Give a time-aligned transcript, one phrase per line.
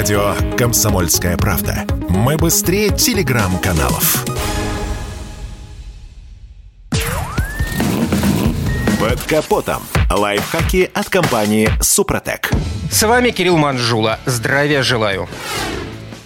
[0.00, 1.84] Радио «Комсомольская правда».
[2.08, 4.24] Мы быстрее телеграм-каналов.
[8.98, 9.82] Под капотом.
[10.10, 12.50] Лайфхаки от компании «Супротек».
[12.90, 14.18] С вами Кирилл Манжула.
[14.24, 15.28] Здравия желаю.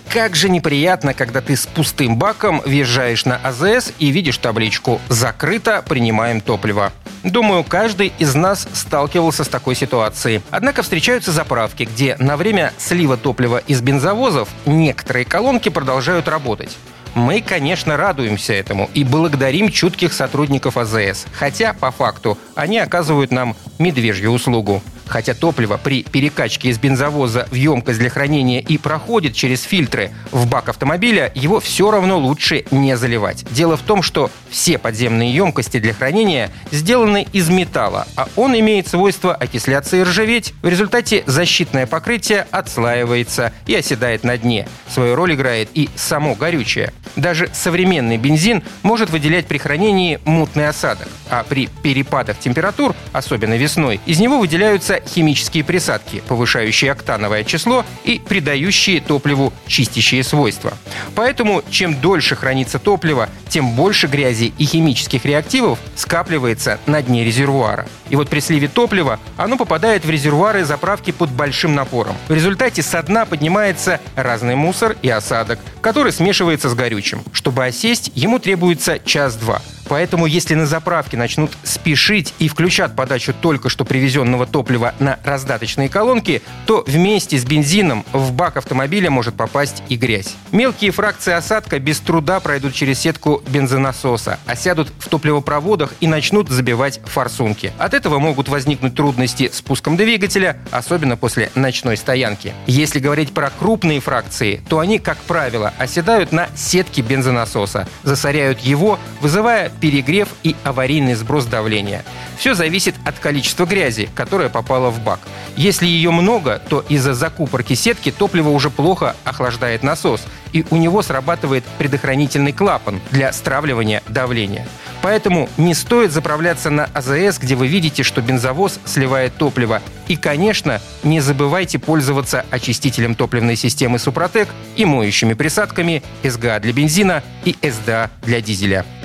[0.09, 5.83] Как же неприятно, когда ты с пустым баком въезжаешь на АЗС и видишь табличку «Закрыто,
[5.85, 6.93] принимаем топливо».
[7.25, 10.43] Думаю, каждый из нас сталкивался с такой ситуацией.
[10.51, 16.77] Однако встречаются заправки, где на время слива топлива из бензовозов некоторые колонки продолжают работать.
[17.15, 23.57] Мы, конечно, радуемся этому и благодарим чутких сотрудников АЗС, хотя, по факту, они оказывают нам
[23.79, 24.83] медвежью услугу.
[25.07, 30.47] Хотя топливо при перекачке из бензовоза в емкость для хранения и проходит через фильтры в
[30.47, 33.45] бак автомобиля, его все равно лучше не заливать.
[33.51, 38.89] Дело в том, что все подземные емкости для хранения сделаны из металла, а он имеет
[38.89, 40.55] свойство окисляться и ржаветь.
[40.63, 44.69] В результате защитное покрытие отслаивается и оседает на дне.
[44.89, 46.93] Свою роль играет и само горючее.
[47.17, 54.01] Даже современный бензин может выделять при хранении мутный осадок, а при перепадах температур, особенно весной,
[54.07, 60.75] из него выделяются химические присадки, повышающие октановое число и придающие топливу чистящие свойства.
[61.15, 67.87] Поэтому чем дольше хранится топливо, тем больше грязи и химических реактивов скапливается на дне резервуара.
[68.11, 72.17] И вот при сливе топлива оно попадает в резервуары заправки под большим напором.
[72.29, 77.23] В результате со дна поднимается разный мусор и осадок, который смешивается с горючим.
[77.33, 79.63] Чтобы осесть, ему требуется час-два.
[79.89, 85.89] Поэтому если на заправке начнут спешить и включат подачу только что привезенного топлива на раздаточные
[85.89, 90.35] колонки, то вместе с бензином в бак автомобиля может попасть и грязь.
[90.53, 97.01] Мелкие фракции осадка без труда пройдут через сетку бензонасоса, осядут в топливопроводах и начнут забивать
[97.05, 97.73] форсунки.
[97.79, 102.55] От этого могут возникнуть трудности с пуском двигателя, особенно после ночной стоянки.
[102.67, 108.99] Если говорить про крупные фракции, то они, как правило, оседают на сетке бензонасоса, засоряют его,
[109.21, 112.05] вызывая перегрев и аварийный сброс давления.
[112.39, 115.21] Все зависит от количества грязи, которая попала в бак.
[115.57, 121.03] Если ее много, то из-за закупорки сетки топливо уже плохо охлаждает насос, и у него
[121.03, 124.67] срабатывает предохранительный клапан для стравливания давления.
[125.03, 129.83] Поэтому не стоит заправляться на АЗС, где вы видите, что бензовоз сливает топливо.
[130.09, 137.23] И, конечно, не забывайте пользоваться очистителем топливной системы «Супротек» и моющими присадками СГА для бензина
[137.45, 138.87] и СДА для дизеля.